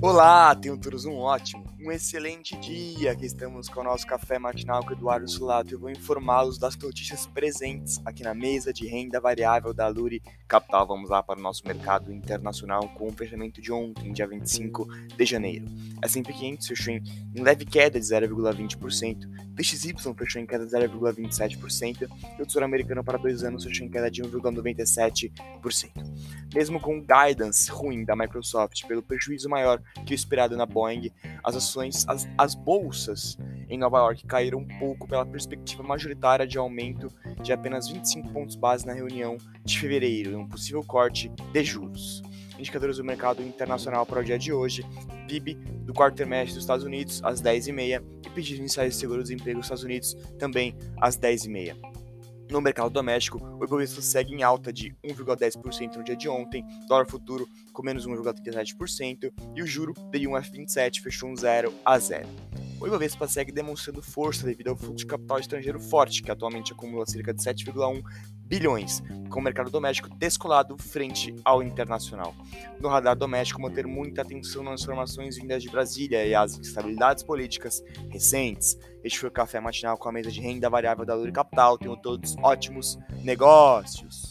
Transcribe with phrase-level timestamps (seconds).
[0.00, 3.12] Olá, tenham todos um ótimo, um excelente dia.
[3.12, 5.74] Aqui estamos com o nosso café matinal com Eduardo Sulato.
[5.74, 10.86] Eu vou informá-los das notícias presentes aqui na mesa de renda variável da Luri Capital.
[10.86, 14.86] Vamos lá para o nosso mercado internacional com o fechamento de ontem, dia 25
[15.16, 15.66] de janeiro.
[16.02, 17.02] S&P 500 fechou em
[17.42, 22.08] leve queda de 0,20%, DXY fechou em queda de 0,27%
[22.38, 25.32] e o Tesouro Americano para dois anos fechou em queda de 1,97%.
[26.54, 31.10] Mesmo com guidance ruim da Microsoft pelo prejuízo maior que o esperado na Boeing,
[31.42, 33.36] as ações, as, as bolsas
[33.68, 38.54] em Nova York caíram um pouco pela perspectiva majoritária de aumento de apenas 25 pontos
[38.54, 42.22] base na reunião de fevereiro, e um possível corte de juros.
[42.58, 44.84] Indicadores do mercado internacional para o dia de hoje,
[45.28, 49.66] PIB do quarto trimestre dos Estados Unidos às 10h30 e pedidos iniciais de seguro-desemprego dos
[49.66, 51.76] Estados Unidos também às 10h30.
[52.50, 57.06] No mercado doméstico, o Ibovespa segue em alta de 1,10% no dia de ontem, dólar
[57.06, 62.28] futuro com menos 1,37% e o juro DI1F27 fechou um 0 a 0.
[62.80, 67.06] O Ibovespa segue demonstrando força devido ao fluxo de capital estrangeiro forte, que atualmente acumula
[67.06, 68.02] cerca de 7,1
[68.46, 72.34] bilhões, com o mercado doméstico descolado frente ao internacional.
[72.80, 77.82] No radar doméstico, manter muita atenção nas informações vindas de Brasília e as instabilidades políticas
[78.08, 78.78] recentes.
[79.02, 81.78] Este foi o Café Matinal com a mesa de renda variável da Lura Capital.
[81.78, 84.25] Tenham todos ótimos negócios!